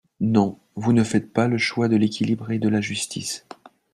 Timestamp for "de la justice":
2.57-3.45